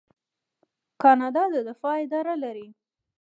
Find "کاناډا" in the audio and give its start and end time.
1.01-1.43